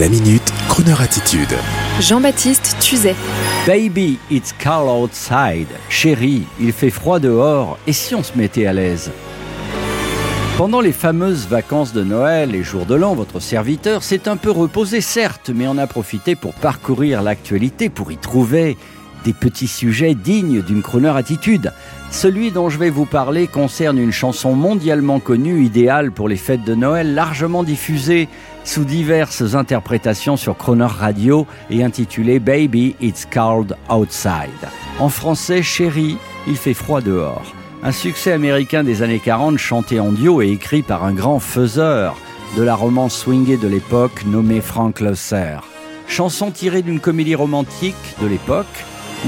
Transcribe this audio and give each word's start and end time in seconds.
La 0.00 0.08
minute, 0.08 0.54
Kroneur 0.70 1.02
attitude. 1.02 1.54
Jean-Baptiste 2.00 2.76
Tuzet. 2.80 3.14
Baby, 3.66 4.18
it's 4.30 4.54
cold 4.54 4.88
outside. 4.88 5.66
Chérie, 5.90 6.44
il 6.58 6.72
fait 6.72 6.88
froid 6.88 7.18
dehors. 7.18 7.76
Et 7.86 7.92
si 7.92 8.14
on 8.14 8.22
se 8.22 8.32
mettait 8.38 8.64
à 8.64 8.72
l'aise? 8.72 9.10
Pendant 10.56 10.80
les 10.80 10.92
fameuses 10.92 11.46
vacances 11.46 11.92
de 11.92 12.02
Noël 12.02 12.54
et 12.54 12.62
jours 12.62 12.86
de 12.86 12.94
l'an, 12.94 13.14
votre 13.14 13.38
serviteur 13.38 14.02
s'est 14.02 14.28
un 14.28 14.38
peu 14.38 14.50
reposé, 14.50 15.02
certes, 15.02 15.50
mais 15.54 15.66
en 15.66 15.76
a 15.76 15.86
profité 15.86 16.36
pour 16.36 16.54
parcourir 16.54 17.20
l'actualité, 17.20 17.90
pour 17.90 18.10
y 18.12 18.16
trouver 18.16 18.78
des 19.26 19.34
petits 19.34 19.68
sujets 19.68 20.14
dignes 20.14 20.62
d'une 20.62 20.82
chroneur 20.82 21.16
attitude. 21.16 21.70
Celui 22.10 22.50
dont 22.50 22.70
je 22.70 22.78
vais 22.78 22.90
vous 22.90 23.06
parler 23.06 23.46
concerne 23.46 23.98
une 23.98 24.10
chanson 24.10 24.54
mondialement 24.54 25.20
connue, 25.20 25.64
idéale 25.64 26.12
pour 26.12 26.28
les 26.28 26.36
fêtes 26.36 26.64
de 26.64 26.74
Noël, 26.74 27.14
largement 27.14 27.62
diffusée 27.62 28.28
sous 28.64 28.84
diverses 28.84 29.54
interprétations 29.54 30.36
sur 30.36 30.56
Croner 30.56 30.86
Radio 30.86 31.46
et 31.70 31.82
intitulée 31.82 32.38
Baby 32.38 32.94
It's 33.00 33.26
Cold 33.26 33.76
Outside. 33.90 34.68
En 34.98 35.08
français, 35.08 35.62
Chérie, 35.62 36.18
il 36.46 36.56
fait 36.56 36.74
froid 36.74 37.00
dehors. 37.00 37.52
Un 37.82 37.92
succès 37.92 38.32
américain 38.32 38.84
des 38.84 39.02
années 39.02 39.18
40 39.18 39.58
chanté 39.58 39.98
en 39.98 40.12
duo 40.12 40.40
et 40.42 40.50
écrit 40.50 40.82
par 40.82 41.04
un 41.04 41.12
grand 41.12 41.40
faiseur 41.40 42.16
de 42.56 42.62
la 42.62 42.74
romance 42.74 43.16
swingée 43.16 43.56
de 43.56 43.66
l'époque 43.66 44.24
nommé 44.26 44.60
Frank 44.60 45.00
Loesser. 45.00 45.56
Chanson 46.06 46.50
tirée 46.50 46.82
d'une 46.82 47.00
comédie 47.00 47.34
romantique 47.34 47.96
de 48.20 48.26
l'époque 48.26 48.66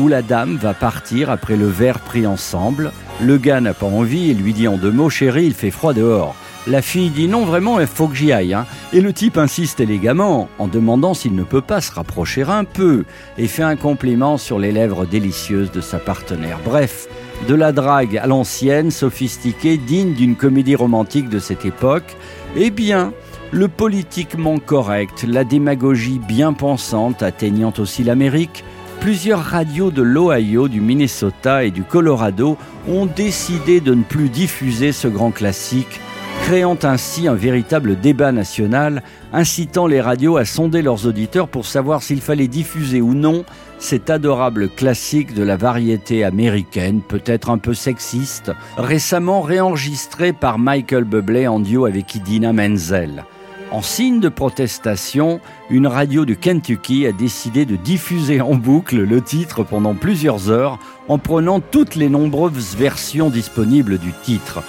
où 0.01 0.09
la 0.09 0.23
dame 0.23 0.57
va 0.57 0.75
partir 0.75 1.31
après 1.31 1.57
le 1.57 1.67
verre 1.67 2.01
pris 2.01 2.27
ensemble. 2.27 2.93
Le 3.21 3.39
gars 3.39 3.61
n'a 3.61 3.75
pas 3.75 3.87
envie 3.87 4.31
et 4.31 4.35
lui 4.35 4.53
dit 4.53 4.69
en 4.69 4.77
deux 4.77 4.91
mots 4.91 5.11
Chérie, 5.11 5.47
il 5.47 5.55
fait 5.55 5.71
froid 5.71 5.93
dehors. 5.93 6.37
La 6.67 6.81
fille 6.81 7.11
dit 7.11 7.29
non, 7.29 7.45
vraiment, 7.45 7.79
il 7.79 7.87
faut 7.87 8.09
que 8.09 8.15
j'y 8.15 8.33
aille. 8.33 8.55
Hein. 8.55 8.65
Et 8.95 9.03
le 9.03 9.13
type 9.13 9.37
insiste 9.37 9.81
élégamment 9.81 10.49
en 10.59 10.67
demandant 10.67 11.13
s'il 11.13 11.35
ne 11.35 11.43
peut 11.43 11.61
pas 11.61 11.83
se 11.83 11.93
rapprocher 11.93 12.43
un 12.43 12.65
peu 12.65 13.05
et 13.37 13.49
fait 13.49 13.63
un 13.63 13.77
compliment 13.77 14.39
sur 14.39 14.59
les 14.59 14.73
lèvres 14.73 15.05
délicieuses 15.05 15.71
de 15.71 15.83
sa 15.83 15.99
partenaire. 15.99 16.59
Bref, 16.65 17.07
de 17.49 17.55
la 17.55 17.73
drague 17.73 18.17
à 18.17 18.27
l'ancienne, 18.27 18.91
sophistiquée, 18.91 19.77
digne 19.77 20.15
d'une 20.15 20.37
comédie 20.37 20.75
romantique 20.75 21.29
de 21.29 21.39
cette 21.39 21.67
époque. 21.67 22.17
Eh 22.57 22.71
bien, 22.71 23.13
le 23.51 23.69
politiquement 23.69 24.59
correct, 24.59 25.27
la 25.29 25.45
démagogie 25.45 26.19
bien 26.19 26.55
pensante 26.55 27.23
atteignant 27.23 27.75
aussi 27.79 28.05
l'Amérique, 28.05 28.65
plusieurs 29.01 29.43
radios 29.43 29.91
de 29.91 30.01
l'Ohio, 30.01 30.69
du 30.69 30.81
Minnesota 30.81 31.63
et 31.65 31.71
du 31.71 31.83
Colorado 31.83 32.57
ont 32.89 33.05
décidé 33.05 33.81
de 33.83 33.93
ne 33.93 34.03
plus 34.03 34.31
diffuser 34.31 34.93
ce 34.93 35.09
grand 35.09 35.31
classique 35.31 36.01
créant 36.45 36.77
ainsi 36.83 37.27
un 37.27 37.35
véritable 37.35 37.99
débat 37.99 38.31
national, 38.31 39.03
incitant 39.33 39.87
les 39.87 40.03
radios 40.03 40.37
à 40.37 40.45
sonder 40.45 40.83
leurs 40.83 41.07
auditeurs 41.07 41.49
pour 41.49 41.65
savoir 41.65 42.03
s'il 42.03 42.21
fallait 42.21 42.49
diffuser 42.49 43.01
ou 43.01 43.15
non 43.15 43.47
cet 43.79 44.11
adorable 44.11 44.69
classique 44.69 45.33
de 45.33 45.43
la 45.43 45.57
variété 45.57 46.23
américaine, 46.23 47.01
peut-être 47.01 47.49
un 47.49 47.57
peu 47.57 47.73
sexiste, 47.73 48.53
récemment 48.77 49.41
réenregistré 49.41 50.35
par 50.35 50.59
Michael 50.59 51.05
Bublé 51.05 51.49
en 51.49 51.61
duo 51.61 51.87
avec 51.87 52.15
Idina 52.15 52.53
Menzel. 52.53 53.25
En 53.71 53.81
signe 53.81 54.21
de 54.21 54.29
protestation, 54.29 55.41
une 55.71 55.87
radio 55.87 56.27
du 56.27 56.37
Kentucky 56.37 57.07
a 57.07 57.13
décidé 57.13 57.65
de 57.65 57.77
diffuser 57.77 58.43
en 58.43 58.55
boucle 58.55 59.03
le 59.03 59.23
titre 59.23 59.65
pendant 59.65 59.95
plusieurs 59.95 60.51
heures 60.51 60.79
en 61.09 61.17
prenant 61.17 61.61
toutes 61.61 61.95
les 61.95 62.11
nombreuses 62.11 62.77
versions 62.77 63.31
disponibles 63.31 63.97
du 63.97 64.13
titre. 64.23 64.63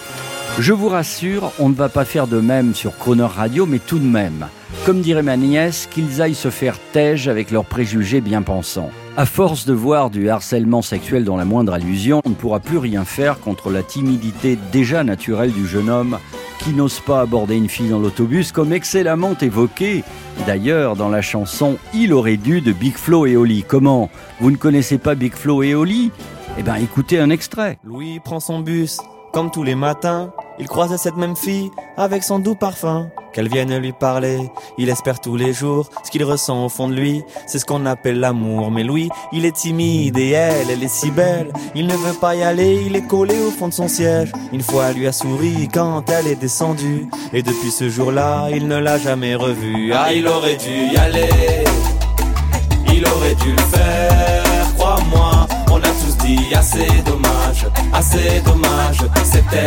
Je 0.57 0.71
vous 0.71 0.87
rassure, 0.87 1.51
on 1.59 1.67
ne 1.67 1.73
va 1.73 1.89
pas 1.89 2.05
faire 2.05 2.27
de 2.27 2.39
même 2.39 2.73
sur 2.73 2.97
Croner 2.97 3.23
Radio, 3.23 3.65
mais 3.65 3.79
tout 3.79 3.99
de 3.99 4.05
même, 4.05 4.47
comme 4.85 5.01
dirait 5.01 5.21
ma 5.21 5.35
nièce, 5.35 5.87
qu'ils 5.91 6.21
aillent 6.21 6.33
se 6.33 6.49
faire 6.49 6.79
tège 6.93 7.27
avec 7.27 7.51
leurs 7.51 7.65
préjugés 7.65 8.21
bien 8.21 8.41
pensants. 8.41 8.89
À 9.17 9.25
force 9.25 9.65
de 9.65 9.73
voir 9.73 10.09
du 10.09 10.29
harcèlement 10.29 10.81
sexuel 10.81 11.25
dans 11.25 11.35
la 11.35 11.43
moindre 11.43 11.73
allusion, 11.73 12.21
on 12.23 12.29
ne 12.29 12.35
pourra 12.35 12.61
plus 12.61 12.77
rien 12.77 13.03
faire 13.03 13.39
contre 13.41 13.69
la 13.69 13.83
timidité 13.83 14.57
déjà 14.71 15.03
naturelle 15.03 15.51
du 15.51 15.67
jeune 15.67 15.89
homme 15.89 16.17
qui 16.59 16.71
n'ose 16.71 17.01
pas 17.01 17.19
aborder 17.19 17.57
une 17.57 17.69
fille 17.69 17.89
dans 17.89 17.99
l'autobus, 17.99 18.53
comme 18.53 18.71
excellemment 18.71 19.35
évoqué 19.39 20.05
d'ailleurs 20.47 20.95
dans 20.95 21.09
la 21.09 21.21
chanson 21.21 21.77
Il 21.93 22.13
aurait 22.13 22.37
dû 22.37 22.61
de 22.61 22.71
Big 22.71 22.95
Flo 22.95 23.25
et 23.25 23.35
Oli. 23.35 23.63
Comment 23.67 24.09
Vous 24.39 24.51
ne 24.51 24.57
connaissez 24.57 24.97
pas 24.97 25.15
Big 25.15 25.33
Flo 25.33 25.63
et 25.63 25.75
Oli? 25.75 26.11
Eh 26.57 26.63
bien 26.63 26.75
écoutez 26.75 27.19
un 27.19 27.29
extrait. 27.29 27.77
Louis 27.83 28.21
prend 28.23 28.39
son 28.39 28.61
bus, 28.61 28.99
comme 29.33 29.51
tous 29.51 29.63
les 29.63 29.75
matins, 29.75 30.31
il 30.59 30.67
croise 30.67 30.95
cette 30.95 31.17
même 31.17 31.35
fille 31.35 31.71
avec 31.97 32.23
son 32.23 32.39
doux 32.39 32.55
parfum. 32.55 33.09
Qu'elle 33.33 33.49
vienne 33.49 33.77
lui 33.77 33.91
parler, 33.91 34.39
il 34.77 34.89
espère 34.89 35.19
tous 35.19 35.35
les 35.35 35.51
jours 35.51 35.89
ce 36.03 36.09
qu'il 36.09 36.23
ressent 36.23 36.65
au 36.65 36.69
fond 36.69 36.87
de 36.87 36.95
lui. 36.95 37.23
C'est 37.47 37.59
ce 37.59 37.65
qu'on 37.65 37.85
appelle 37.85 38.19
l'amour. 38.19 38.71
Mais 38.71 38.83
lui, 38.83 39.09
il 39.33 39.45
est 39.45 39.55
timide 39.55 40.17
et 40.17 40.29
elle, 40.29 40.69
elle 40.69 40.81
est 40.81 40.87
si 40.87 41.11
belle. 41.11 41.51
Il 41.75 41.87
ne 41.87 41.95
veut 41.95 42.13
pas 42.13 42.35
y 42.35 42.43
aller, 42.43 42.83
il 42.85 42.95
est 42.95 43.05
collé 43.05 43.37
au 43.41 43.51
fond 43.51 43.67
de 43.67 43.73
son 43.73 43.89
siège. 43.89 44.31
Une 44.53 44.61
fois, 44.61 44.85
elle 44.89 44.97
lui 44.97 45.07
a 45.07 45.11
souri 45.11 45.67
quand 45.73 46.09
elle 46.09 46.27
est 46.27 46.39
descendue. 46.39 47.07
Et 47.33 47.43
depuis 47.43 47.71
ce 47.71 47.89
jour-là, 47.89 48.47
il 48.51 48.67
ne 48.67 48.77
l'a 48.77 48.97
jamais 48.97 49.35
revue. 49.35 49.91
Ah, 49.93 50.13
il 50.13 50.27
aurait 50.27 50.55
dû 50.55 50.93
y 50.93 50.97
aller. 50.97 51.29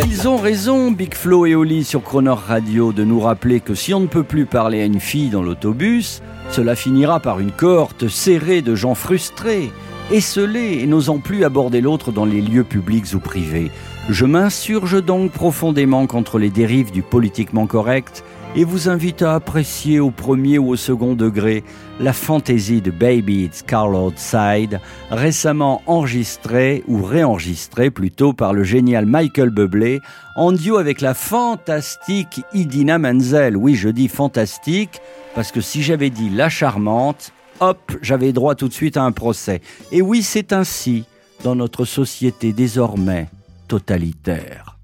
Ils 0.05 0.27
ont 0.27 0.37
raison, 0.37 0.91
Big 0.91 1.15
Flo 1.15 1.45
et 1.45 1.55
Oli 1.55 1.83
sur 1.83 2.03
Croner 2.03 2.35
Radio, 2.47 2.93
de 2.93 3.03
nous 3.03 3.19
rappeler 3.19 3.59
que 3.59 3.73
si 3.73 3.93
on 3.93 4.01
ne 4.01 4.07
peut 4.07 4.23
plus 4.23 4.45
parler 4.45 4.81
à 4.81 4.85
une 4.85 4.99
fille 4.99 5.29
dans 5.29 5.41
l'autobus, 5.41 6.21
cela 6.51 6.75
finira 6.75 7.19
par 7.19 7.39
une 7.39 7.51
cohorte 7.51 8.07
serrée 8.07 8.61
de 8.61 8.75
gens 8.75 8.93
frustrés, 8.93 9.71
esselés 10.11 10.79
et 10.81 10.87
n'osant 10.87 11.17
plus 11.17 11.43
aborder 11.43 11.81
l'autre 11.81 12.11
dans 12.11 12.25
les 12.25 12.41
lieux 12.41 12.63
publics 12.63 13.13
ou 13.15 13.19
privés. 13.19 13.71
Je 14.09 14.25
m'insurge 14.25 15.03
donc 15.03 15.31
profondément 15.31 16.05
contre 16.05 16.37
les 16.37 16.49
dérives 16.49 16.91
du 16.91 17.01
politiquement 17.01 17.65
correct 17.65 18.23
et 18.55 18.63
vous 18.63 18.89
invite 18.89 19.21
à 19.21 19.35
apprécier 19.35 19.99
au 19.99 20.11
premier 20.11 20.57
ou 20.57 20.69
au 20.69 20.75
second 20.75 21.13
degré 21.13 21.63
la 21.99 22.13
fantaisie 22.13 22.81
de 22.81 22.91
Baby 22.91 23.43
It's 23.43 23.61
Carl 23.61 23.95
Outside, 23.95 24.79
récemment 25.11 25.81
enregistrée 25.85 26.83
ou 26.87 27.03
réenregistrée 27.03 27.91
plutôt 27.91 28.33
par 28.33 28.53
le 28.53 28.63
génial 28.63 29.05
Michael 29.05 29.49
Bublé 29.49 30.01
en 30.35 30.51
duo 30.51 30.77
avec 30.77 31.01
la 31.01 31.13
fantastique 31.13 32.41
Idina 32.53 32.97
Menzel. 32.97 33.55
Oui, 33.55 33.75
je 33.75 33.89
dis 33.89 34.07
fantastique 34.07 34.99
parce 35.35 35.51
que 35.51 35.61
si 35.61 35.83
j'avais 35.83 36.09
dit 36.09 36.29
la 36.29 36.49
charmante, 36.49 37.31
hop, 37.59 37.79
j'avais 38.01 38.33
droit 38.33 38.55
tout 38.55 38.67
de 38.67 38.73
suite 38.73 38.97
à 38.97 39.03
un 39.03 39.11
procès. 39.11 39.61
Et 39.91 40.01
oui, 40.01 40.23
c'est 40.23 40.53
ainsi 40.53 41.05
dans 41.43 41.55
notre 41.55 41.85
société 41.85 42.51
désormais 42.51 43.29
totalitaire. 43.67 44.77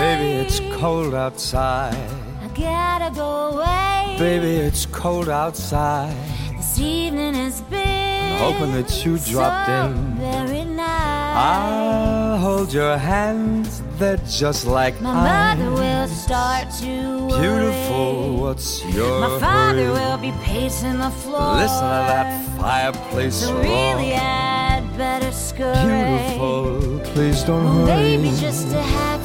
Baby, 0.00 0.30
it's 0.42 0.60
cold 0.80 1.14
outside. 1.14 1.94
I 2.42 2.48
gotta 2.58 3.10
go 3.14 3.30
away. 3.52 4.16
Baby, 4.18 4.52
it's 4.68 4.86
cold 4.86 5.28
outside. 5.28 6.16
This 6.56 6.78
evening 6.80 7.34
has 7.34 7.60
been 7.62 8.38
hoping 8.38 8.72
that 8.72 8.90
you 9.04 9.18
dropped 9.18 9.66
so 9.66 9.84
in. 9.86 10.14
Very 10.16 10.64
nice. 10.64 11.36
I'll 11.36 12.38
hold 12.38 12.72
your 12.72 12.96
hands, 12.96 13.82
they're 13.98 14.16
just 14.26 14.66
like 14.66 14.98
My 15.02 15.10
ice. 15.10 15.58
mother 15.58 15.70
will 15.80 16.08
start 16.08 16.66
to 16.80 17.26
worry. 17.26 17.40
Beautiful, 17.42 18.36
what's 18.42 18.82
your 18.96 19.20
My 19.20 19.38
father 19.38 19.84
hurry? 19.84 19.90
will 19.98 20.16
be 20.18 20.32
pacing 20.42 20.98
the 20.98 21.10
floor. 21.10 21.56
Listen 21.56 21.84
to 21.96 22.02
that 22.12 22.26
fireplace 22.58 23.34
So 23.44 23.52
roar. 23.52 23.62
really, 23.62 24.14
I'd 24.14 24.82
better 24.96 25.30
scurry. 25.30 25.84
Beautiful, 25.86 27.00
please 27.12 27.42
don't 27.44 27.64
Well, 27.64 27.86
hurry. 27.86 28.16
maybe 28.16 28.30
just 28.40 28.70
to 28.70 28.80
have 28.80 29.19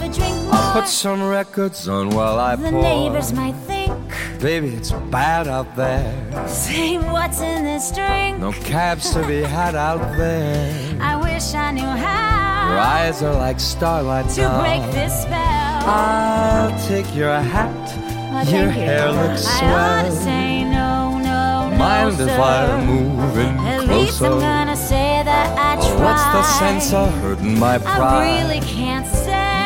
put 0.82 0.88
some 0.88 1.24
records 1.24 1.88
on 1.88 2.10
while 2.10 2.40
I 2.40 2.56
the 2.56 2.70
pour. 2.70 2.82
neighbors 2.82 3.32
might 3.34 3.56
think, 3.68 3.94
Baby, 4.42 4.70
it's 4.76 4.92
bad 5.12 5.48
out 5.48 5.76
there. 5.76 6.14
say 6.48 6.98
what's 6.98 7.40
in 7.42 7.64
this 7.64 7.92
drink. 7.92 8.40
No 8.40 8.52
cabs 8.52 9.12
to 9.14 9.26
be 9.26 9.42
had 9.42 9.76
out 9.76 10.04
there. 10.18 10.74
I 11.02 11.16
wish 11.16 11.54
I 11.56 11.72
knew 11.72 11.82
how 12.06 12.70
Your 12.70 12.80
eyes 12.80 13.24
are 13.24 13.34
like 13.36 13.60
starlight 13.60 14.28
to 14.36 14.42
now. 14.42 14.60
break 14.62 14.84
this 14.92 15.14
spell. 15.24 15.82
I'll 15.88 16.88
take 16.88 17.08
your 17.16 17.34
hat. 17.40 17.72
Oh, 18.38 18.40
your 18.40 18.46
thank 18.46 18.76
you. 18.76 18.82
hair 18.84 19.12
looks 19.12 19.46
I 19.48 19.60
swell. 19.60 19.76
ought 19.76 20.04
to 20.04 20.12
say 20.12 20.64
no, 20.66 21.18
no, 21.20 21.70
no, 21.70 21.78
Mind 21.78 22.20
if 22.20 22.28
sir. 22.28 22.42
I 22.42 22.86
move 22.86 23.38
in 23.38 23.56
At 23.60 23.88
least 23.88 24.22
I'm 24.22 24.40
gonna 24.40 24.76
say 24.76 25.24
that 25.24 25.48
I 25.58 25.76
tried. 25.82 26.04
What's 26.04 26.26
the 26.36 26.44
sense 26.60 26.94
of 26.94 27.10
hurting 27.22 27.58
my 27.58 27.78
pride? 27.78 28.02
I 28.02 28.42
really 28.44 28.60
can't. 28.66 29.06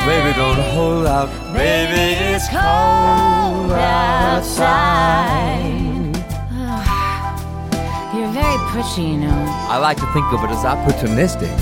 Baby, 0.09 0.31
don't 0.35 0.59
hold 0.73 1.05
out. 1.05 1.29
Baby, 1.53 2.05
it's 2.33 2.47
cold 2.49 3.71
outside. 3.71 5.59
You're 8.15 8.31
very 8.31 8.57
pushy, 8.73 9.11
you 9.11 9.17
know. 9.17 9.45
I 9.69 9.77
like 9.77 9.97
to 9.97 10.07
think 10.11 10.25
of 10.33 10.43
it 10.45 10.49
as 10.49 10.63
opportunistic. 10.65 11.53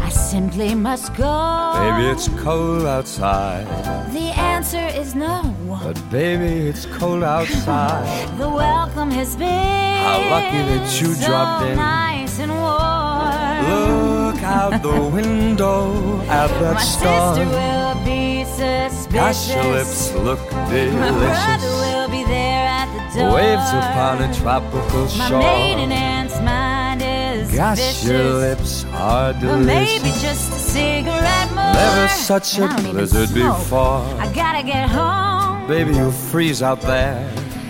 I 0.00 0.08
simply 0.10 0.74
must 0.74 1.14
go. 1.14 1.74
Baby, 1.78 2.08
it's 2.10 2.28
cold 2.42 2.84
outside. 2.84 3.66
The 4.12 4.32
answer 4.54 4.84
is 5.00 5.14
no. 5.14 5.54
But 5.84 5.96
baby, 6.10 6.68
it's 6.68 6.86
cold 6.86 7.22
outside. 7.22 8.08
The 8.38 8.48
welcome 8.48 9.12
has 9.12 9.36
been 9.36 10.02
How 10.08 10.18
lucky 10.34 10.58
that 10.70 11.00
you 11.00 11.14
so 11.14 11.26
dropped 11.26 11.66
in. 11.66 11.76
nice 11.76 12.40
and 12.40 12.50
warm. 12.50 13.62
Look 13.70 14.17
out 14.48 14.82
the 14.82 15.00
window 15.18 16.20
at 16.22 16.48
that 16.60 16.74
My 16.74 16.82
storm. 16.82 17.34
sister 17.36 17.46
will 17.58 17.94
be 18.04 18.44
suspicious. 18.44 19.06
Gosh, 19.12 19.54
your 19.54 19.64
lips 19.76 20.12
look 20.14 20.40
delicious. 20.50 20.94
My 20.94 21.10
brother 21.10 21.72
will 21.84 22.08
be 22.08 22.24
there 22.24 22.66
at 22.80 22.88
the 23.12 23.20
door. 23.20 23.34
Waves 23.34 23.70
upon 23.80 24.22
a 24.22 24.34
tropical 24.40 25.04
My 25.18 25.28
shore. 25.28 25.38
maiden 25.40 25.92
aunt's 25.92 26.40
mind 26.40 27.02
is 27.02 27.50
Gosh, 27.54 27.78
vicious. 27.78 28.04
your 28.08 28.24
lips 28.46 28.84
are 28.94 29.32
delicious. 29.34 29.66
But 29.66 29.74
maybe 29.74 30.10
just 30.20 30.52
a 30.52 30.60
cigarette 30.76 31.50
more. 31.54 31.72
Never 31.82 32.08
such 32.08 32.58
a 32.58 32.64
And 32.64 32.80
even 32.80 32.92
blizzard 32.92 33.34
before. 33.34 34.02
I 34.24 34.26
gotta 34.34 34.62
get 34.66 34.88
home. 34.88 35.66
Baby, 35.68 35.94
you'll 35.96 36.10
freeze 36.32 36.62
out 36.62 36.80
there. 36.82 37.18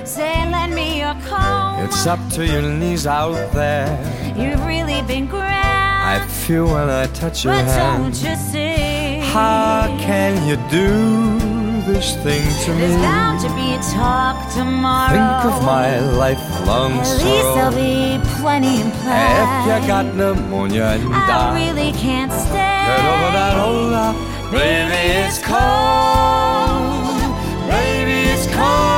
Say, 0.04 0.32
lend 0.50 0.74
me 0.74 0.98
your 1.00 1.14
comb. 1.28 1.84
It's 1.84 2.06
up 2.06 2.20
to 2.36 2.46
your 2.46 2.62
knees 2.62 3.06
out 3.06 3.52
there. 3.52 3.90
You've 4.36 4.64
really 4.64 5.02
been 5.02 5.26
grand. 5.26 5.47
I 6.08 6.26
feel 6.26 6.64
when 6.64 6.88
I 6.88 7.04
touch 7.08 7.44
your 7.44 7.52
but 7.52 7.66
hand. 7.66 8.02
don't 8.02 8.30
you 8.30 8.36
see? 8.36 9.18
How 9.18 9.94
can 10.00 10.32
you 10.48 10.56
do 10.70 10.88
this 11.84 12.16
thing 12.24 12.42
to 12.64 12.72
me? 12.72 12.80
There's 12.80 12.96
bound 13.02 13.40
to 13.40 13.48
be 13.48 13.74
a 13.74 13.80
talk 13.92 14.50
tomorrow. 14.54 15.12
Think 15.12 15.52
of 15.52 15.62
my 15.64 16.00
lifelong 16.00 16.92
At 16.92 17.08
least 17.22 17.48
there'll 17.54 17.76
be 17.76 18.24
plenty 18.40 18.80
in 18.80 18.90
play. 19.02 19.28
If 19.42 19.82
you 19.82 19.86
got 19.86 20.06
pneumonia 20.14 20.96
and 20.96 21.12
I 21.12 21.26
die, 21.26 21.54
really 21.60 21.92
can't 21.92 22.32
stay. 22.32 22.78
get 22.88 23.04
over 23.12 23.30
that 23.38 23.56
old. 23.66 23.92
Baby, 24.50 25.02
it's 25.20 25.38
cold. 25.44 26.88
Baby, 27.68 28.30
it's 28.32 28.46
cold 28.56 28.97